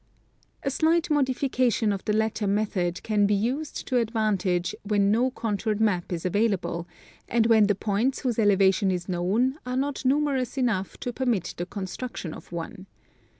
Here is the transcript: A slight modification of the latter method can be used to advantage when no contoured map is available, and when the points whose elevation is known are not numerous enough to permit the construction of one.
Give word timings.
A 0.63 0.71
slight 0.71 1.11
modification 1.11 1.93
of 1.93 2.03
the 2.05 2.13
latter 2.13 2.47
method 2.47 3.03
can 3.03 3.27
be 3.27 3.35
used 3.35 3.85
to 3.87 3.97
advantage 3.97 4.73
when 4.81 5.11
no 5.11 5.29
contoured 5.29 5.79
map 5.79 6.11
is 6.11 6.25
available, 6.25 6.87
and 7.29 7.45
when 7.45 7.67
the 7.67 7.75
points 7.75 8.21
whose 8.21 8.39
elevation 8.39 8.89
is 8.89 9.07
known 9.07 9.59
are 9.63 9.77
not 9.77 10.03
numerous 10.03 10.57
enough 10.57 10.97
to 11.01 11.13
permit 11.13 11.53
the 11.57 11.67
construction 11.67 12.33
of 12.33 12.51
one. 12.51 12.87